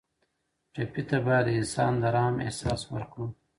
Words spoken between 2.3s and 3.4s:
احساس ورکړو.